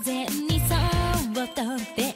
[0.00, 0.74] 然にそ
[1.44, 1.62] っと
[1.94, 2.12] 手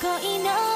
[0.00, 0.67] 恋の